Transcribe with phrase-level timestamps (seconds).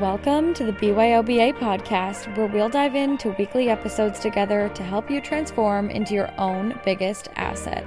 [0.00, 5.20] Welcome to the BYOBA podcast, where we'll dive into weekly episodes together to help you
[5.20, 7.84] transform into your own biggest asset.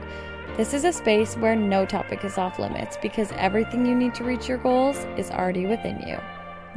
[0.55, 4.23] This is a space where no topic is off limits because everything you need to
[4.23, 6.19] reach your goals is already within you.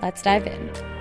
[0.01, 0.96] Let's dive in.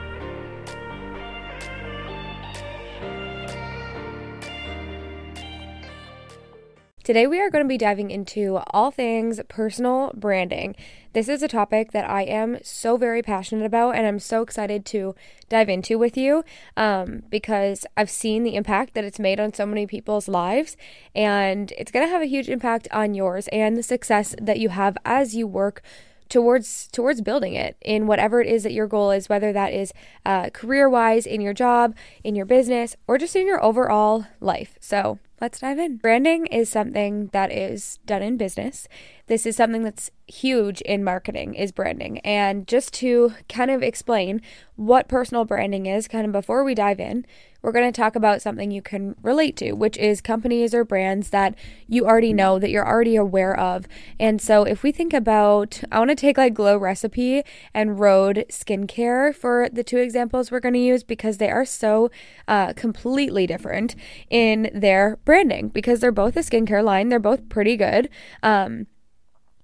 [7.06, 10.76] Today, we are going to be diving into all things personal branding.
[11.14, 14.88] This is a topic that I am so very passionate about, and I'm so excited
[14.88, 15.14] to
[15.48, 16.44] dive into with you
[16.76, 20.78] um, because I've seen the impact that it's made on so many people's lives,
[21.14, 24.70] and it's going to have a huge impact on yours and the success that you
[24.70, 25.84] have as you work
[26.28, 29.94] towards towards building it in whatever it is that your goal is whether that is
[30.26, 34.76] uh, career wise in your job in your business or just in your overall life
[34.82, 35.98] so let's dive in.
[35.98, 38.88] Branding is something that is done in business.
[39.28, 42.20] This is something that's huge in marketing is branding.
[42.20, 44.42] And just to kind of explain
[44.76, 47.26] what personal branding is kind of before we dive in,
[47.66, 51.32] we're going to talk about something you can relate to, which is companies or brands
[51.32, 51.56] that
[51.88, 53.88] you already know, that you're already aware of.
[54.20, 57.42] And so if we think about, I want to take like Glow Recipe
[57.74, 62.12] and Rhode Skincare for the two examples we're going to use because they are so
[62.48, 63.96] uh, completely different
[64.30, 67.10] in their branding because they're both a skincare line.
[67.10, 68.10] They're both pretty good.
[68.44, 68.88] Um,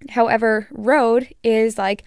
[0.10, 2.04] however, Rhode is like,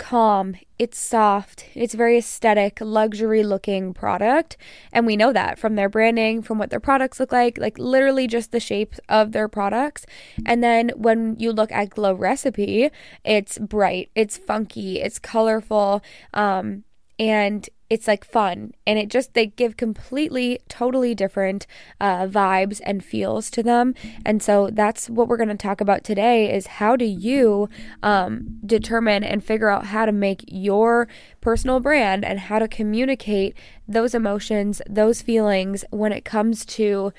[0.00, 4.56] calm, it's soft, it's very aesthetic, luxury looking product.
[4.92, 8.26] And we know that from their branding, from what their products look like, like literally
[8.26, 10.06] just the shape of their products.
[10.46, 12.90] And then when you look at Glow Recipe,
[13.24, 16.84] it's bright, it's funky, it's colorful, um,
[17.18, 18.72] and it's like fun.
[18.86, 21.66] And it just they give completely totally different
[22.00, 23.94] uh, vibes and feels to them.
[24.24, 27.68] And so that's what we're going to talk about today is how do you
[28.02, 31.08] um, determine and figure out how to make your
[31.40, 33.56] personal brand and how to communicate
[33.88, 37.12] those emotions those feelings when it comes to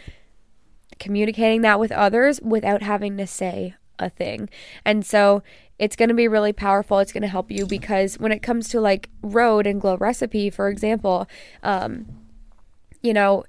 [0.99, 4.49] communicating that with others without having to say a thing.
[4.85, 5.43] And so
[5.81, 6.99] it's going to be really powerful.
[6.99, 10.51] It's going to help you because when it comes to like Rhode and Glow Recipe,
[10.51, 11.27] for example,
[11.63, 12.05] um,
[13.01, 13.45] you know,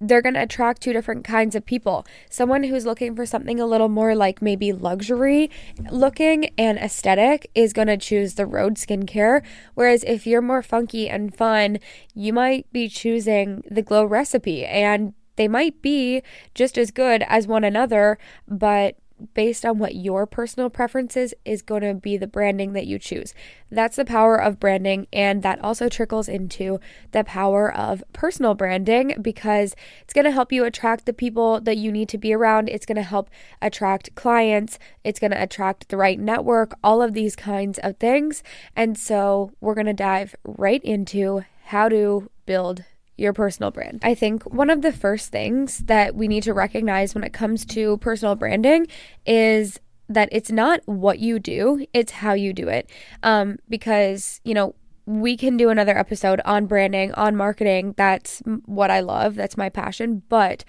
[0.00, 2.06] they're going to attract two different kinds of people.
[2.30, 5.50] Someone who's looking for something a little more like maybe luxury
[5.90, 9.44] looking and aesthetic is going to choose the Rhode skincare.
[9.74, 11.78] Whereas if you're more funky and fun,
[12.14, 14.64] you might be choosing the Glow Recipe.
[14.64, 16.22] And they might be
[16.54, 18.16] just as good as one another,
[18.48, 18.96] but
[19.34, 23.34] based on what your personal preferences is going to be the branding that you choose.
[23.70, 26.78] That's the power of branding and that also trickles into
[27.12, 31.76] the power of personal branding because it's going to help you attract the people that
[31.76, 32.68] you need to be around.
[32.68, 33.30] It's going to help
[33.60, 38.42] attract clients, it's going to attract the right network, all of these kinds of things.
[38.76, 42.84] And so, we're going to dive right into how to build
[43.16, 44.00] your personal brand.
[44.02, 47.64] I think one of the first things that we need to recognize when it comes
[47.66, 48.86] to personal branding
[49.24, 52.90] is that it's not what you do, it's how you do it.
[53.22, 54.74] Um, because, you know,
[55.06, 57.94] we can do another episode on branding, on marketing.
[57.96, 60.22] That's what I love, that's my passion.
[60.28, 60.64] But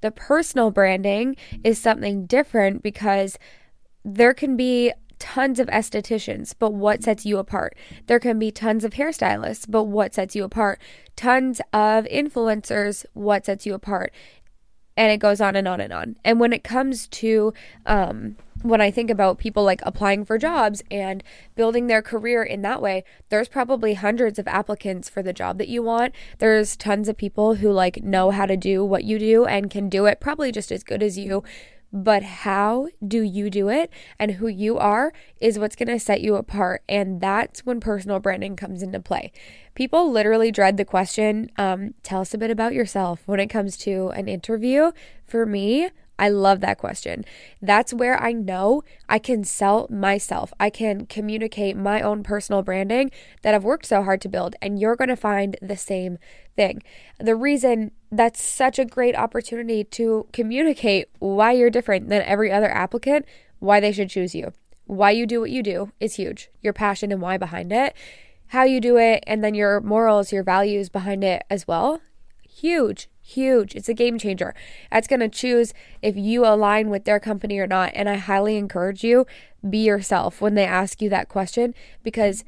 [0.00, 3.38] the personal branding is something different because
[4.04, 4.92] there can be
[5.24, 7.74] tons of estheticians, but what sets you apart?
[8.08, 10.78] There can be tons of hairstylists, but what sets you apart?
[11.16, 14.12] Tons of influencers, what sets you apart?
[14.98, 16.16] And it goes on and on and on.
[16.26, 17.54] And when it comes to,
[17.86, 21.24] um, when I think about people like applying for jobs and
[21.54, 25.68] building their career in that way, there's probably hundreds of applicants for the job that
[25.68, 26.14] you want.
[26.38, 29.88] There's tons of people who like know how to do what you do and can
[29.88, 31.42] do it probably just as good as you
[31.94, 33.88] but how do you do it
[34.18, 36.82] and who you are is what's going to set you apart.
[36.88, 39.30] And that's when personal branding comes into play.
[39.76, 43.76] People literally dread the question, um, tell us a bit about yourself when it comes
[43.78, 44.90] to an interview.
[45.24, 47.24] For me, I love that question.
[47.60, 50.52] That's where I know I can sell myself.
[50.60, 53.10] I can communicate my own personal branding
[53.42, 56.18] that I've worked so hard to build, and you're going to find the same
[56.54, 56.82] thing.
[57.18, 62.70] The reason that's such a great opportunity to communicate why you're different than every other
[62.70, 63.26] applicant,
[63.58, 64.52] why they should choose you.
[64.86, 66.50] Why you do what you do is huge.
[66.60, 67.94] Your passion and why behind it,
[68.48, 72.00] how you do it, and then your morals, your values behind it as well.
[72.48, 73.74] Huge Huge.
[73.74, 74.54] It's a game changer.
[74.90, 75.72] That's going to choose
[76.02, 77.90] if you align with their company or not.
[77.94, 79.26] And I highly encourage you
[79.68, 82.44] be yourself when they ask you that question because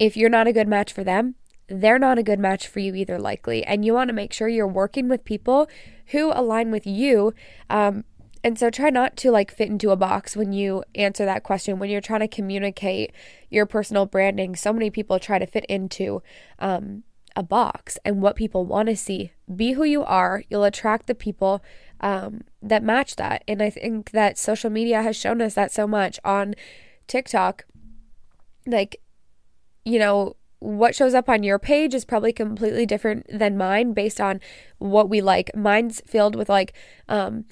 [0.00, 1.36] if you're not a good match for them,
[1.68, 3.62] they're not a good match for you either, likely.
[3.62, 5.68] And you want to make sure you're working with people
[6.06, 7.32] who align with you
[7.70, 8.04] um,
[8.44, 11.78] And so try not to like fit into a box when you answer that question,
[11.78, 13.10] when you're trying to communicate
[13.48, 14.54] your personal branding.
[14.54, 16.22] So many people try to fit into
[16.58, 17.04] um,
[17.36, 19.32] a box and what people want to see.
[19.54, 20.44] Be who you are.
[20.48, 21.62] You'll attract the people
[22.00, 23.42] um, that match that.
[23.48, 26.54] And I think that social media has shown us that so much on
[27.06, 27.64] TikTok.
[28.66, 29.00] Like,
[29.84, 34.20] you know, what shows up on your page is probably completely different than mine based
[34.20, 34.40] on
[34.78, 35.54] what we like.
[35.54, 36.72] Mine's filled with like
[37.08, 37.44] um,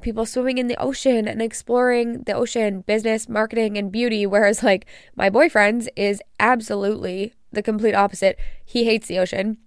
[0.00, 4.26] people swimming in the ocean and exploring the ocean, business, marketing, and beauty.
[4.26, 8.38] Whereas, like, my boyfriend's is absolutely the complete opposite.
[8.64, 9.58] He hates the ocean.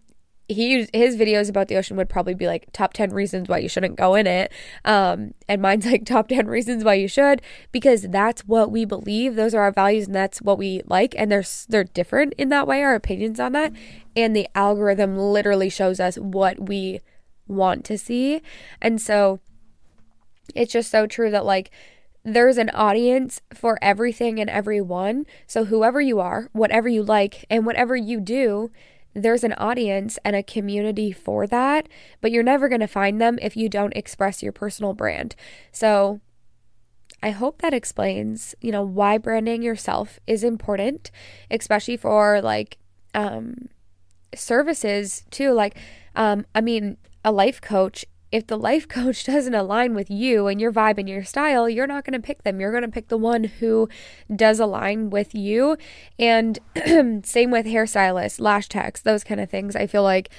[0.48, 3.70] He his videos about the ocean would probably be like top 10 reasons why you
[3.70, 4.52] shouldn't go in it.
[4.86, 7.42] Um, and mine's like top 10 reasons why you should
[7.72, 9.36] because that's what we believe.
[9.36, 12.66] Those are our values and that's what we like and they're they're different in that
[12.66, 13.74] way our opinions on that
[14.16, 17.02] and the algorithm literally shows us what we
[17.48, 18.42] want to see.
[18.82, 19.40] And so
[20.56, 21.70] it's just so true that like
[22.34, 25.26] there's an audience for everything and everyone.
[25.48, 28.72] So, whoever you are, whatever you like, and whatever you do,
[29.14, 31.90] there's an audience and a community for that.
[32.22, 35.36] But you're never going to find them if you don't express your personal brand.
[35.72, 36.22] So,
[37.22, 41.12] I hope that explains, you know, why branding yourself is important,
[41.52, 42.78] especially for like
[43.14, 43.70] um,
[44.34, 45.52] services too.
[45.52, 45.78] Like,
[46.16, 50.60] um, I mean, a life coach if the life coach doesn't align with you and
[50.62, 52.60] your vibe and your style, you're not going to pick them.
[52.60, 53.90] You're going to pick the one who
[54.34, 55.78] does align with you.
[56.18, 56.60] And
[57.26, 59.76] same with hairstylists, lash techs, those kind of things.
[59.76, 60.30] I feel like,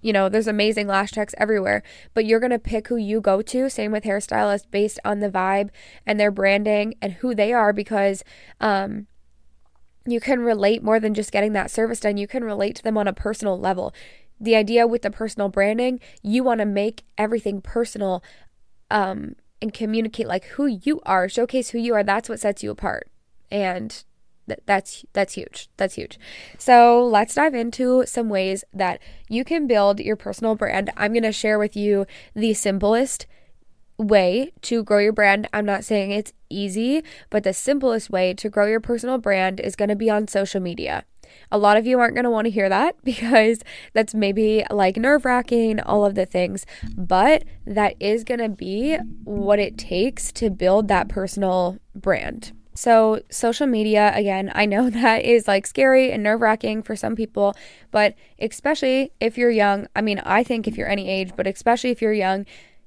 [0.00, 1.82] you know, there's amazing lash techs everywhere,
[2.12, 3.70] but you're going to pick who you go to.
[3.70, 5.70] Same with hairstylists based on the vibe
[6.06, 8.22] and their branding and who they are because,
[8.60, 9.06] um,
[10.06, 12.18] you can relate more than just getting that service done.
[12.18, 13.94] You can relate to them on a personal level
[14.40, 18.22] the idea with the personal branding, you want to make everything personal
[18.90, 22.02] um, and communicate like who you are, showcase who you are.
[22.02, 23.10] That's what sets you apart.
[23.50, 24.04] And
[24.48, 25.68] th- that's that's huge.
[25.76, 26.18] That's huge.
[26.58, 30.90] So, let's dive into some ways that you can build your personal brand.
[30.96, 33.26] I'm going to share with you the simplest
[33.96, 35.48] way to grow your brand.
[35.52, 39.76] I'm not saying it's easy, but the simplest way to grow your personal brand is
[39.76, 41.04] going to be on social media.
[41.50, 44.96] A lot of you aren't going to want to hear that because that's maybe like
[44.96, 46.66] nerve wracking, all of the things,
[46.96, 52.52] but that is going to be what it takes to build that personal brand.
[52.76, 57.14] So, social media, again, I know that is like scary and nerve wracking for some
[57.14, 57.54] people,
[57.90, 61.90] but especially if you're young, I mean, I think if you're any age, but especially
[61.90, 62.46] if you're young,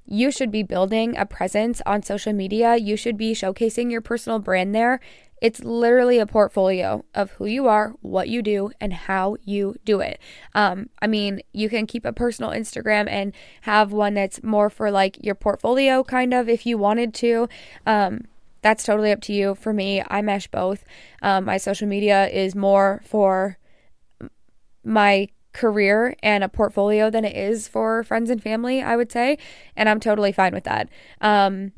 [0.09, 2.77] you should be building a presence on social media.
[2.77, 5.01] You should be showcasing your personal brand there
[5.42, 10.00] it's literally a portfolio of who you are, what you do, and how you do
[10.00, 10.19] it.
[10.56, 14.89] Um, I mean, you can keep a personal Instagram and have one that's more for
[14.89, 17.48] like your portfolio, kind of, if you wanted to.
[17.86, 18.25] Um,
[18.62, 19.56] that's totally up to you.
[19.56, 20.84] For me, I mesh both.
[21.22, 23.57] Um, my social media is more for
[24.84, 29.38] my career and a portfolio than it is for friends and family, I would say.
[29.75, 30.89] And I'm totally fine with that.
[31.22, 31.74] Um,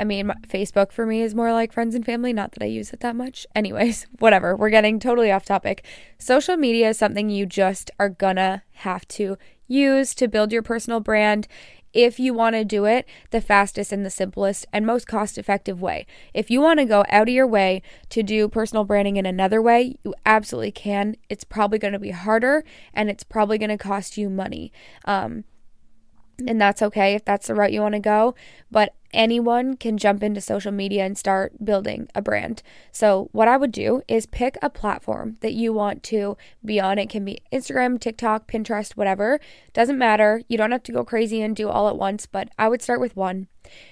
[0.00, 2.92] I mean, Facebook for me is more like friends and family, not that I use
[2.92, 3.46] it that much.
[3.54, 4.56] Anyways, whatever.
[4.56, 5.84] We're getting totally off topic.
[6.18, 9.36] Social media is something you just are gonna have to
[9.66, 11.46] use to build your personal brand
[11.92, 15.80] if you want to do it the fastest and the simplest and most cost effective
[15.80, 16.06] way.
[16.34, 19.62] If you want to go out of your way to do personal branding in another
[19.62, 21.16] way, you absolutely can.
[21.28, 24.72] It's probably going to be harder and it's probably going to cost you money.
[25.06, 25.44] Um,
[26.46, 28.34] and that's okay if that's the route you want to go.
[28.70, 32.62] But anyone can jump into social media and start building a brand.
[32.92, 36.98] So, what I would do is pick a platform that you want to be on.
[36.98, 39.40] It can be Instagram, TikTok, Pinterest, whatever.
[39.72, 40.42] Doesn't matter.
[40.48, 43.00] You don't have to go crazy and do all at once, but I would start
[43.00, 43.48] with one.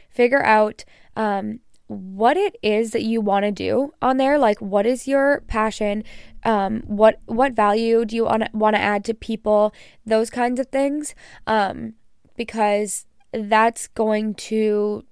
[0.08, 0.84] Figure out
[1.16, 4.38] um, what it is that you want to do on there.
[4.38, 6.04] Like, what is your passion?
[6.44, 9.72] Um, what what value do you want to add to people?
[10.04, 11.14] Those kinds of things.
[11.46, 11.94] Um,
[12.36, 15.04] because that's going to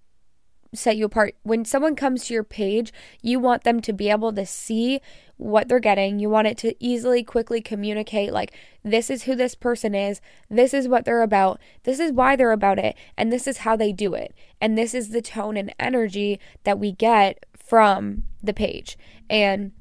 [0.74, 1.36] set you apart.
[1.42, 5.00] When someone comes to your page, you want them to be able to see
[5.36, 6.18] what they're getting.
[6.18, 8.52] You want it to easily, quickly communicate like,
[8.82, 12.52] this is who this person is, this is what they're about, this is why they're
[12.52, 14.34] about it, and this is how they do it.
[14.60, 18.98] And this is the tone and energy that we get from the page.
[19.30, 19.72] And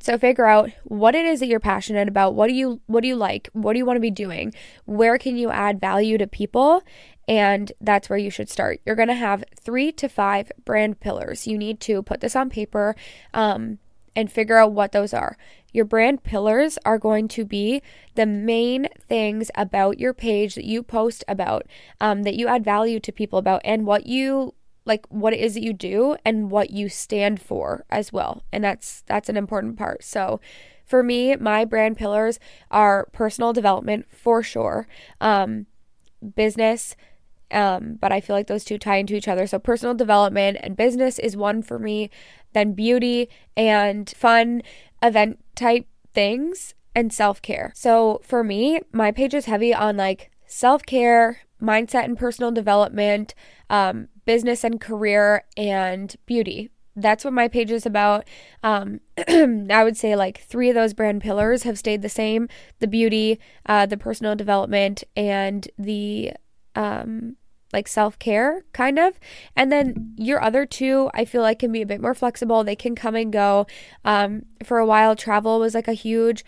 [0.00, 2.34] so figure out what it is that you're passionate about.
[2.34, 3.48] What do you what do you like?
[3.52, 4.54] What do you want to be doing?
[4.84, 6.82] Where can you add value to people?
[7.26, 8.80] And that's where you should start.
[8.86, 11.46] You're going to have 3 to 5 brand pillars.
[11.46, 12.96] You need to put this on paper
[13.34, 13.78] um,
[14.16, 15.36] and figure out what those are.
[15.70, 17.82] Your brand pillars are going to be
[18.14, 21.66] the main things about your page that you post about,
[22.00, 24.54] um, that you add value to people about, and what you
[24.88, 28.42] like what it is that you do and what you stand for as well.
[28.52, 30.02] And that's that's an important part.
[30.02, 30.40] So
[30.84, 32.40] for me, my brand pillars
[32.70, 34.88] are personal development for sure.
[35.20, 35.66] Um,
[36.34, 36.96] business
[37.50, 39.46] um, but I feel like those two tie into each other.
[39.46, 42.10] So personal development and business is one for me,
[42.52, 44.62] then beauty and fun
[45.02, 47.72] event type things and self-care.
[47.74, 53.34] So for me, my page is heavy on like self-care, mindset and personal development,
[53.70, 56.70] um, business and career, and beauty.
[56.94, 58.26] That's what my page is about.
[58.62, 62.48] Um, I would say like three of those brand pillars have stayed the same
[62.80, 66.32] the beauty, uh, the personal development, and the
[66.74, 67.36] um,
[67.72, 69.18] like self care, kind of.
[69.54, 72.64] And then your other two, I feel like can be a bit more flexible.
[72.64, 73.66] They can come and go.
[74.04, 76.44] Um, for a while, travel was like a huge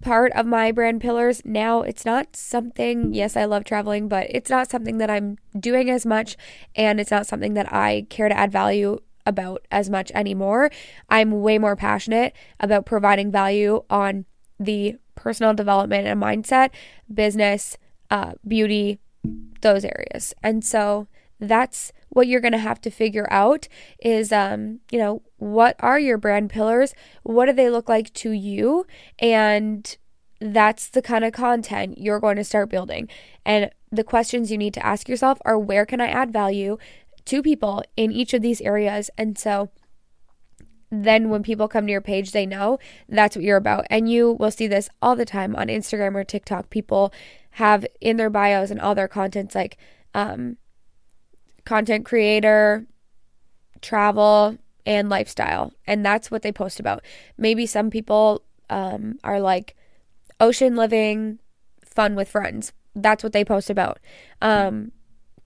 [0.00, 1.42] part of my brand pillars.
[1.44, 5.90] Now it's not something, yes, I love traveling, but it's not something that I'm doing
[5.90, 6.36] as much
[6.74, 10.70] and it's not something that I care to add value about as much anymore.
[11.08, 14.26] I'm way more passionate about providing value on
[14.60, 16.70] the personal development and mindset,
[17.12, 17.78] business,
[18.10, 18.98] uh, beauty,
[19.62, 20.34] those areas.
[20.42, 21.08] And so
[21.40, 25.98] that's what you're going to have to figure out is um you know what are
[25.98, 26.94] your brand pillars?
[27.22, 28.86] What do they look like to you?
[29.18, 29.94] And
[30.40, 33.10] that's the kind of content you're going to start building.
[33.44, 36.78] And the questions you need to ask yourself are where can i add value
[37.26, 39.10] to people in each of these areas?
[39.18, 39.70] And so
[40.90, 43.86] then when people come to your page they know that's what you're about.
[43.90, 46.70] And you will see this all the time on Instagram or TikTok.
[46.70, 47.12] People
[47.50, 49.76] have in their bios and all their contents like
[50.14, 50.56] um,
[51.66, 52.86] content creator,
[53.82, 54.56] travel,
[54.86, 55.72] and lifestyle.
[55.86, 57.02] And that's what they post about.
[57.36, 59.76] Maybe some people um, are like
[60.40, 61.38] ocean living,
[61.84, 62.72] fun with friends.
[62.94, 63.98] That's what they post about.
[64.40, 64.92] Um,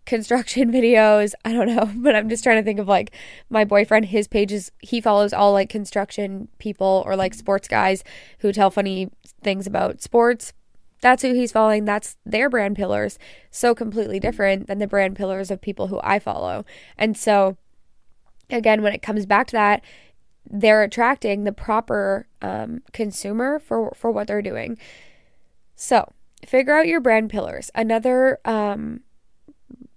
[0.06, 3.12] construction videos, I don't know, but I'm just trying to think of like
[3.50, 8.04] my boyfriend, his pages, he follows all like construction people or like sports guys
[8.40, 9.10] who tell funny
[9.42, 10.52] things about sports
[11.00, 11.84] that's who he's following.
[11.84, 13.18] That's their brand pillars.
[13.50, 16.64] So completely different than the brand pillars of people who I follow.
[16.96, 17.56] And so,
[18.50, 19.82] again, when it comes back to that,
[20.50, 24.78] they're attracting the proper um, consumer for for what they're doing.
[25.76, 26.12] So,
[26.46, 27.70] figure out your brand pillars.
[27.74, 29.00] Another um,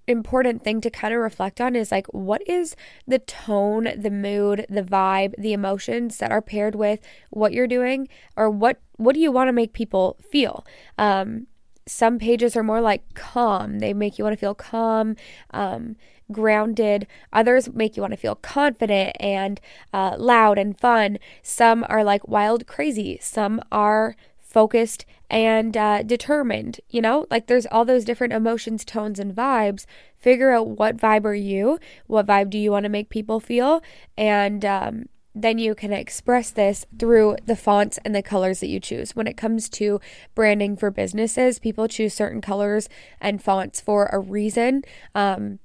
[0.08, 2.76] important thing to kind of reflect on is like what is
[3.08, 8.08] the tone, the mood, the vibe, the emotions that are paired with what you're doing
[8.36, 10.66] or what what do you want to make people feel?
[10.98, 11.48] Um,
[11.88, 13.80] some pages are more like calm.
[13.80, 15.16] They make you want to feel calm,
[15.52, 15.96] um,
[16.32, 17.08] grounded.
[17.34, 19.60] Others make you want to feel confident and
[19.94, 21.20] uh, loud and fun.
[21.42, 23.18] Some are like wild, crazy.
[23.22, 26.80] Some are focused and uh, determined.
[26.90, 29.86] You know, like there's all those different emotions, tones, and vibes.
[30.20, 31.80] Figure out what vibe are you?
[32.08, 33.82] What vibe do you want to make people feel?
[34.18, 38.80] And um, then you can express this through the fonts and the colors that you
[38.80, 39.16] choose.
[39.16, 40.02] When it comes to
[40.36, 44.84] branding for businesses, people choose certain colors and fonts for a reason.
[45.16, 45.60] Um,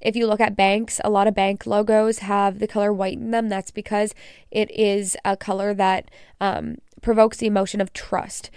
[0.00, 3.30] if you look at banks, a lot of bank logos have the color white in
[3.30, 3.48] them.
[3.48, 4.14] That's because
[4.50, 8.50] it is a color that um, provokes the emotion of trust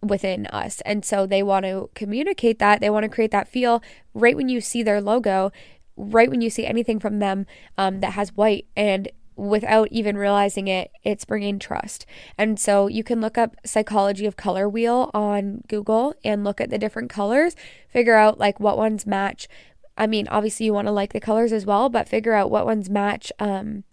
[0.00, 0.80] within us.
[0.82, 2.80] And so they want to communicate that.
[2.80, 3.82] They want to create that feel
[4.14, 5.50] right when you see their logo,
[5.96, 8.66] right when you see anything from them um, that has white.
[8.76, 12.06] And without even realizing it, it's bringing trust.
[12.38, 16.70] And so you can look up psychology of color wheel on Google and look at
[16.70, 17.56] the different colors,
[17.88, 19.48] figure out like what ones match.
[19.96, 22.66] I mean, obviously you want to like the colors as well, but figure out what
[22.66, 23.84] ones match um,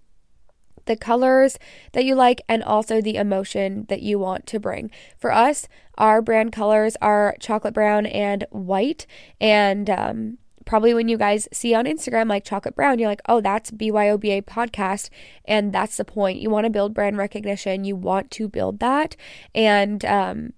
[0.86, 1.58] the colors
[1.94, 4.92] that you like and also the emotion that you want to bring.
[5.18, 5.68] For us,
[5.98, 9.06] our brand colors are chocolate brown and white.
[9.40, 10.38] And um,
[10.72, 14.44] probably when you guys see on Instagram like chocolate brown, you're like, oh, that's BYOBA
[14.44, 15.10] podcast.
[15.44, 16.40] And that's the point.
[16.40, 19.18] You want to build brand recognition, you want to build that.
[19.54, 20.54] And um,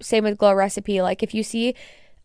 [0.00, 1.02] same with Glow Recipe.
[1.02, 1.74] Like if you see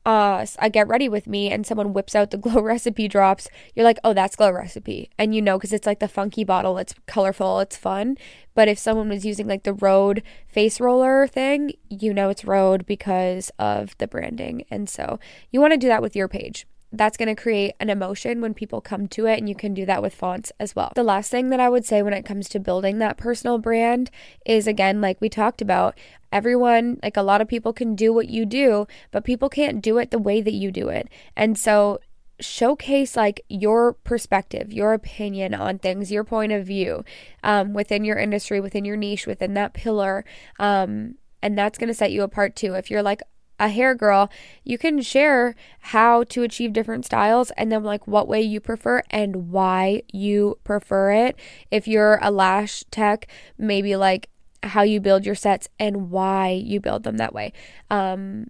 [0.05, 3.83] uh, I get ready with me and someone whips out the glow recipe drops, you're
[3.83, 5.09] like, oh, that's glow recipe.
[5.17, 8.17] And you know, because it's like the funky bottle, it's colorful, it's fun.
[8.55, 12.85] But if someone was using like the Rhode face roller thing, you know it's Rhode
[12.85, 14.63] because of the branding.
[14.71, 15.19] And so
[15.51, 18.53] you want to do that with your page that's going to create an emotion when
[18.53, 20.91] people come to it, and you can do that with fonts as well.
[20.95, 24.09] The last thing that I would say when it comes to building that personal brand
[24.45, 25.97] is again, like we talked about,
[26.31, 29.97] everyone, like a lot of people can do what you do, but people can't do
[29.97, 31.07] it the way that you do it.
[31.35, 31.99] And so,
[32.41, 37.03] showcase like your perspective, your opinion on things, your point of view
[37.43, 40.23] um, within your industry, within your niche, within that pillar.
[40.57, 42.73] Um, and that's going to set you apart too.
[42.75, 43.21] If you're like,
[43.59, 44.29] a hair girl,
[44.63, 49.03] you can share how to achieve different styles and then like what way you prefer
[49.09, 51.37] and why you prefer it.
[51.69, 54.29] If you're a lash tech, maybe like
[54.63, 57.53] how you build your sets and why you build them that way.
[57.89, 58.47] Um,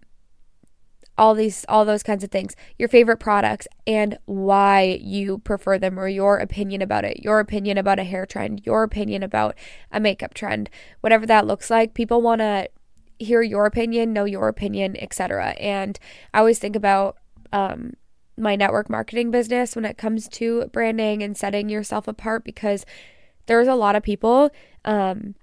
[1.19, 5.99] all these all those kinds of things your favorite products and why you prefer them
[5.99, 9.53] or your opinion about it your opinion about a hair trend your opinion about
[9.91, 10.69] a makeup trend
[11.01, 12.69] whatever that looks like people want to
[13.19, 15.49] hear your opinion, know your opinion, etc.
[15.59, 15.99] And
[16.33, 17.17] I always think about
[17.51, 17.93] um,
[18.37, 22.85] my network marketing business when it comes to branding and setting yourself apart because
[23.45, 24.49] there's a lot of people
[24.85, 25.35] um,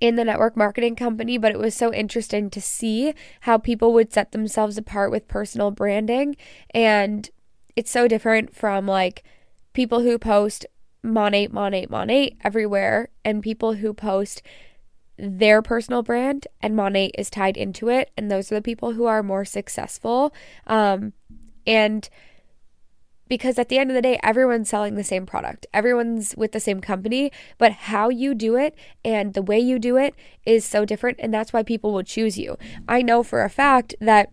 [0.00, 4.12] in the network marketing company, but it was so interesting to see how people would
[4.12, 6.36] set themselves apart with personal branding.
[6.70, 7.28] And
[7.76, 9.22] it's so different from like
[9.72, 10.66] people who post
[11.04, 14.42] Monat, Monat, Monat everywhere and people who post
[15.18, 18.10] their personal brand and Monat is tied into it.
[18.16, 20.32] And those are the people who are more successful.
[20.66, 21.12] Um,
[21.66, 22.08] and
[23.28, 26.60] because at the end of the day, everyone's selling the same product, everyone's with the
[26.60, 30.14] same company, but how you do it and the way you do it
[30.46, 31.18] is so different.
[31.20, 32.56] And that's why people will choose you.
[32.88, 34.32] I know for a fact that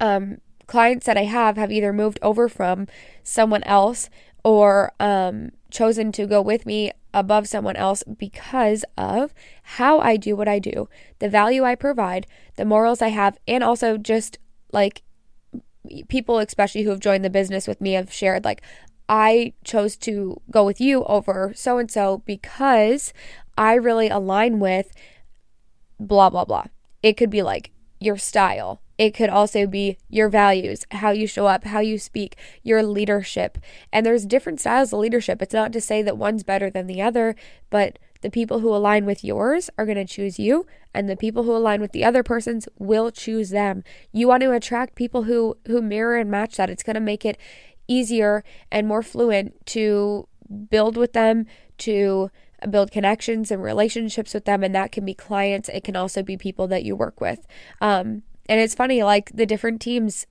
[0.00, 2.88] um, clients that I have have either moved over from
[3.22, 4.10] someone else
[4.44, 10.34] or um, chosen to go with me above someone else because of how I do
[10.34, 10.88] what I do,
[11.18, 12.26] the value I provide,
[12.56, 14.38] the morals I have, and also just
[14.72, 15.02] like
[16.08, 18.62] people, especially who have joined the business with me, have shared like,
[19.08, 23.12] I chose to go with you over so and so because
[23.58, 24.92] I really align with
[25.98, 26.66] blah, blah, blah.
[27.02, 31.48] It could be like your style, it could also be your values, how you show
[31.48, 33.58] up, how you speak, your leadership.
[33.92, 35.42] And there's different styles of leadership.
[35.42, 37.34] It's not to say that one's better than the other,
[37.68, 41.42] but the people who align with yours are going to choose you, and the people
[41.42, 43.82] who align with the other person's will choose them.
[44.12, 46.70] You want to attract people who who mirror and match that.
[46.70, 47.36] It's going to make it
[47.88, 50.28] easier and more fluent to
[50.70, 51.46] build with them,
[51.78, 52.30] to
[52.70, 55.68] build connections and relationships with them, and that can be clients.
[55.68, 57.44] It can also be people that you work with.
[57.80, 60.26] Um, and it's funny, like the different teams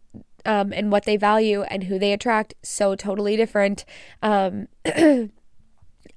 [0.45, 3.85] um, and what they value and who they attract, so totally different.
[4.21, 4.67] Um,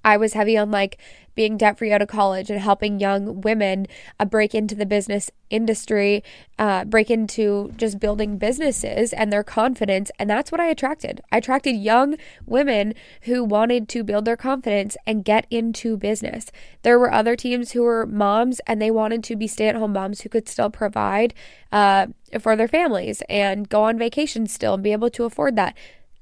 [0.05, 0.99] I was heavy on like
[1.35, 3.87] being debt free out of college and helping young women
[4.21, 6.23] uh, break into the business industry,
[6.59, 10.11] uh, break into just building businesses and their confidence.
[10.19, 11.21] And that's what I attracted.
[11.33, 12.17] I attracted young
[12.47, 16.53] women who wanted to build their confidence and get into business.
[16.83, 19.93] There were other teams who were moms and they wanted to be stay at home
[19.93, 21.35] moms who could still provide
[21.73, 25.77] uh, for their families and go on vacation still and be able to afford that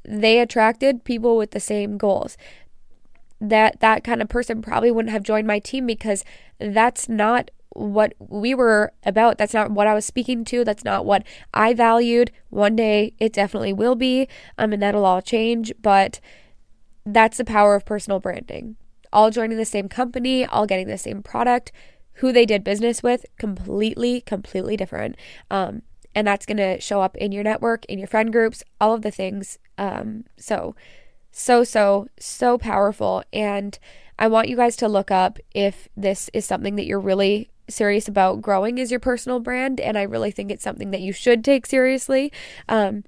[0.04, 2.36] they attracted people with the same goals
[3.42, 6.24] that that kind of person probably wouldn't have joined my team because
[6.60, 9.36] that's not what we were about.
[9.36, 10.64] That's not what I was speaking to.
[10.64, 12.30] That's not what I valued.
[12.50, 14.28] One day it definitely will be,
[14.58, 15.72] um, and that'll all change.
[15.82, 16.20] But
[17.04, 18.76] that's the power of personal branding.
[19.12, 21.72] All joining the same company, all getting the same product,
[22.14, 25.16] who they did business with, completely, completely different.
[25.50, 25.82] Um,
[26.14, 29.02] and that's going to show up in your network, in your friend groups, all of
[29.02, 29.58] the things.
[29.78, 30.76] Um, so
[31.32, 33.24] so, so, so powerful.
[33.32, 33.78] And
[34.18, 38.06] I want you guys to look up if this is something that you're really serious
[38.06, 39.80] about growing as your personal brand.
[39.80, 42.30] And I really think it's something that you should take seriously.
[42.68, 43.04] Um,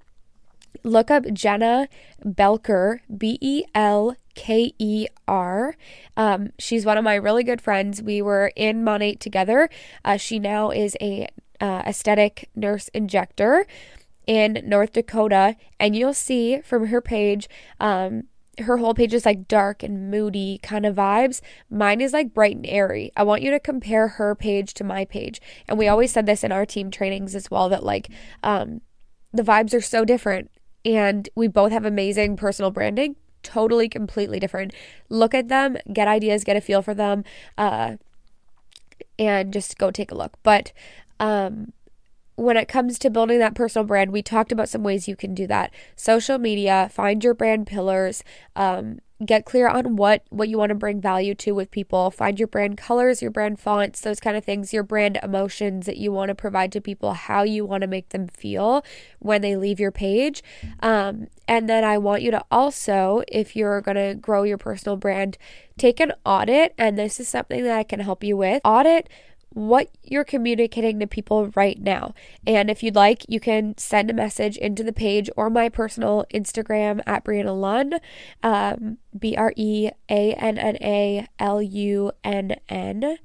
[0.83, 1.89] look up Jenna
[2.25, 5.77] Belker, B E L K E R.
[6.17, 8.03] Um, she's one of my really good friends.
[8.03, 9.69] We were in Monat together.
[10.05, 11.29] Uh, she now is a
[11.61, 13.67] uh, aesthetic nurse injector
[14.27, 17.49] in North Dakota, and you'll see from her page,
[17.81, 18.25] um,
[18.59, 21.41] her whole page is like dark and moody kind of vibes.
[21.71, 23.11] Mine is like bright and airy.
[23.17, 25.41] I want you to compare her page to my page.
[25.69, 28.09] And we always said this in our team trainings as well that like
[28.43, 28.81] um,
[29.33, 30.51] the vibes are so different
[30.85, 34.73] and we both have amazing personal branding, totally completely different.
[35.09, 37.25] Look at them, get ideas, get a feel for them,
[37.59, 37.97] uh,
[39.19, 40.35] and just go take a look.
[40.43, 40.73] But
[41.19, 41.73] um,
[42.37, 45.35] when it comes to building that personal brand, we talked about some ways you can
[45.35, 45.73] do that.
[45.97, 48.25] Social media, find your brand pillars,
[48.57, 52.11] um, get clear on what what you want to bring value to with people.
[52.11, 55.97] Find your brand colors, your brand fonts, those kind of things, your brand emotions that
[55.97, 58.85] you want to provide to people, how you want to make them feel
[59.20, 60.42] when they leave your page.
[60.81, 64.97] Um, and then I want you to also, if you're going to grow your personal
[64.97, 65.38] brand,
[65.79, 66.75] take an audit.
[66.77, 68.61] And this is something that I can help you with.
[68.64, 69.09] Audit
[69.55, 72.12] what you're communicating to people right now.
[72.47, 76.27] And if you'd like, you can send a message into the page or my personal
[76.35, 77.95] Instagram at Breanna Lunn,
[78.43, 83.19] um, B R E A N N A L U N N.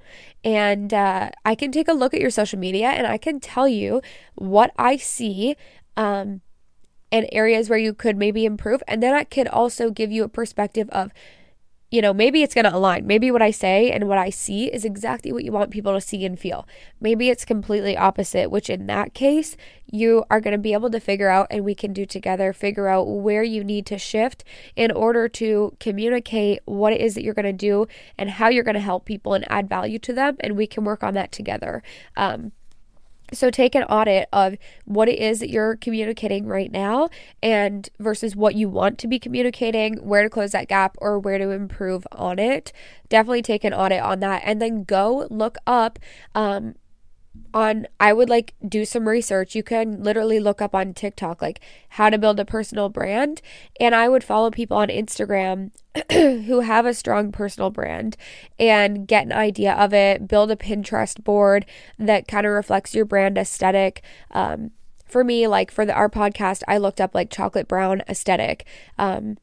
[0.44, 3.68] And uh, I can take a look at your social media and I can tell
[3.68, 4.02] you
[4.36, 5.56] what I see.
[5.98, 6.42] Um,
[7.12, 8.84] and areas where you could maybe improve.
[8.88, 11.12] And then I could also give you a perspective of
[11.92, 13.08] you know, maybe it's going to align.
[13.08, 16.02] Maybe what I say and what I see is exactly what you want people to
[16.02, 16.68] see and feel.
[17.02, 19.58] Maybe it's completely opposite, which in that case,
[19.92, 22.88] you are going to be able to figure out and we can do together, figure
[22.88, 24.44] out where you need to shift
[24.76, 28.64] in order to communicate what it is that you're going to do and how you're
[28.64, 30.38] going to help people and add value to them.
[30.42, 31.82] And we can work on that together.
[32.16, 32.52] Um,
[33.34, 37.10] so take an audit of what it is that you're communicating right now
[37.42, 41.38] and versus what you want to be communicating, where to close that gap or where
[41.38, 42.72] to improve on it.
[43.08, 46.00] Definitely take an audit on that and then go look up
[46.36, 46.76] um,
[47.54, 49.56] on I would like do some research.
[49.56, 53.42] You can literally look up on TikTok like how to build a personal brand
[53.80, 55.72] and I would follow people on Instagram
[56.12, 58.16] who have a strong personal brand
[58.60, 61.66] and get an idea of it, build a Pinterest board
[61.98, 64.04] that kind of reflects your brand aesthetic.
[64.32, 64.72] Um,
[65.06, 68.66] for me, like for the our podcast, I looked up like chocolate brown aesthetic.
[68.98, 69.38] Um,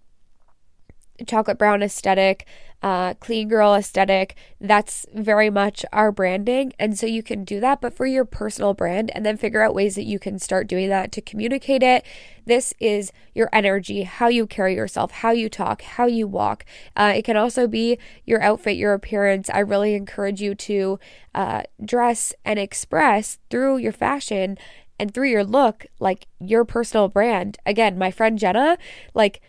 [1.26, 2.46] chocolate brown aesthetic,
[2.83, 4.37] uh, clean girl aesthetic.
[4.61, 6.72] That's very much our branding.
[6.79, 9.74] And so you can do that, but for your personal brand, and then figure out
[9.74, 12.05] ways that you can start doing that to communicate it.
[12.44, 16.64] This is your energy, how you carry yourself, how you talk, how you walk.
[16.94, 19.50] Uh, it can also be your outfit, your appearance.
[19.50, 20.98] I really encourage you to
[21.35, 24.59] uh, dress and express through your fashion
[24.98, 27.59] and through your look, like your personal brand.
[27.66, 28.79] Again, my friend Jenna,
[29.12, 29.42] like,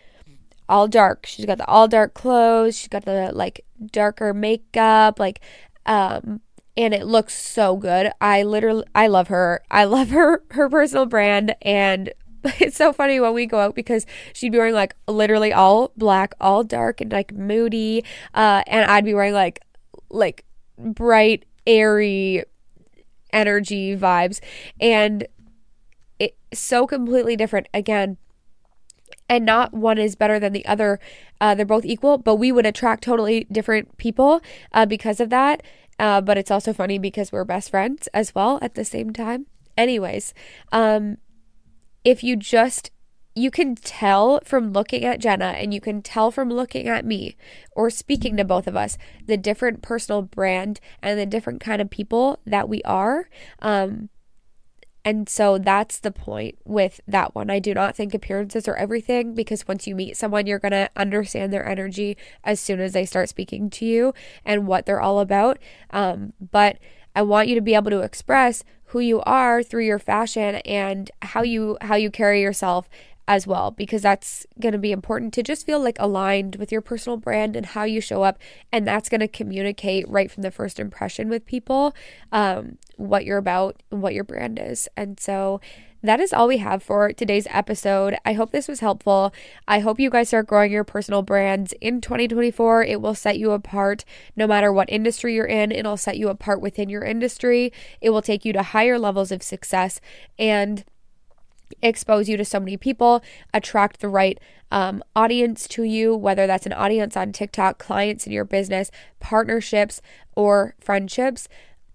[0.68, 1.26] all dark.
[1.26, 2.76] She's got the all dark clothes.
[2.76, 5.40] She's got the like darker makeup, like
[5.86, 6.40] um
[6.76, 8.12] and it looks so good.
[8.20, 9.62] I literally I love her.
[9.70, 12.12] I love her her personal brand and
[12.44, 16.34] it's so funny when we go out because she'd be wearing like literally all black,
[16.40, 18.04] all dark and like moody
[18.34, 19.60] uh and I'd be wearing like
[20.10, 20.44] like
[20.78, 22.44] bright, airy
[23.32, 24.40] energy vibes
[24.80, 25.26] and
[26.18, 28.16] it's so completely different again
[29.28, 30.98] and not one is better than the other.
[31.40, 34.40] Uh, they're both equal, but we would attract totally different people
[34.72, 35.62] uh, because of that.
[35.98, 39.46] Uh, but it's also funny because we're best friends as well at the same time.
[39.76, 40.32] Anyways,
[40.72, 41.18] um,
[42.04, 42.90] if you just
[43.34, 47.36] you can tell from looking at Jenna and you can tell from looking at me
[47.76, 51.88] or speaking to both of us the different personal brand and the different kind of
[51.88, 53.28] people that we are.
[53.60, 54.08] Um,
[55.08, 57.48] and so that's the point with that one.
[57.48, 60.90] I do not think appearances are everything because once you meet someone, you're going to
[60.96, 64.12] understand their energy as soon as they start speaking to you
[64.44, 65.58] and what they're all about.
[65.92, 66.76] Um, but
[67.16, 71.10] I want you to be able to express who you are through your fashion and
[71.22, 72.86] how you how you carry yourself
[73.28, 76.80] as well because that's going to be important to just feel like aligned with your
[76.80, 78.38] personal brand and how you show up
[78.72, 81.94] and that's going to communicate right from the first impression with people
[82.32, 85.60] um, what you're about and what your brand is and so
[86.02, 88.16] that is all we have for today's episode.
[88.24, 89.34] I hope this was helpful.
[89.66, 92.84] I hope you guys start growing your personal brands in 2024.
[92.84, 94.04] It will set you apart
[94.36, 95.72] no matter what industry you're in.
[95.72, 97.72] It'll set you apart within your industry.
[98.00, 100.00] It will take you to higher levels of success
[100.38, 100.84] and
[101.82, 104.38] expose you to so many people, attract the right
[104.70, 110.02] um, audience to you, whether that's an audience on TikTok, clients in your business, partnerships,
[110.36, 111.48] or friendships.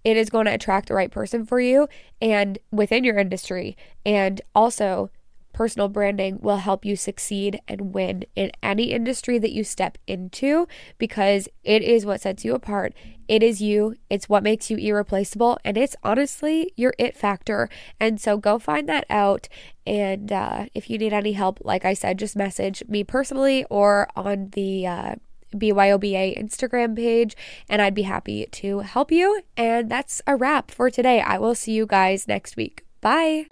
[0.04, 1.88] It is going to attract the right person for you
[2.22, 3.78] and within your industry.
[4.06, 5.10] And also,
[5.54, 10.68] Personal branding will help you succeed and win in any industry that you step into
[10.98, 12.94] because it is what sets you apart.
[13.28, 17.70] It is you, it's what makes you irreplaceable, and it's honestly your it factor.
[18.00, 19.48] And so go find that out.
[19.86, 24.08] And uh, if you need any help, like I said, just message me personally or
[24.16, 25.16] on the uh,
[25.56, 27.36] BYOBA Instagram page,
[27.70, 29.42] and I'd be happy to help you.
[29.56, 31.22] And that's a wrap for today.
[31.22, 32.84] I will see you guys next week.
[33.02, 33.46] Bye.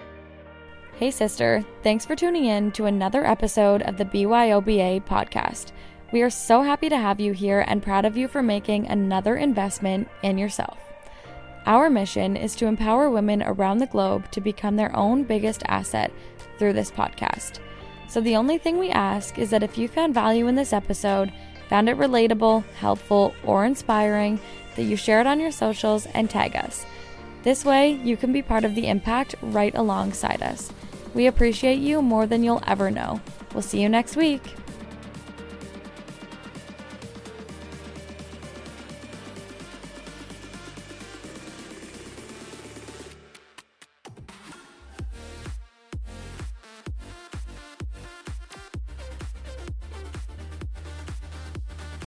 [1.02, 5.72] Hey, sister, thanks for tuning in to another episode of the BYOBA podcast.
[6.12, 9.38] We are so happy to have you here and proud of you for making another
[9.38, 10.78] investment in yourself.
[11.66, 16.12] Our mission is to empower women around the globe to become their own biggest asset
[16.60, 17.58] through this podcast.
[18.08, 21.34] So, the only thing we ask is that if you found value in this episode,
[21.68, 24.40] found it relatable, helpful, or inspiring,
[24.76, 26.86] that you share it on your socials and tag us.
[27.42, 30.72] This way, you can be part of the impact right alongside us.
[31.14, 33.22] We appreciate you more than you'll ever know.
[33.54, 34.42] We'll see you next week.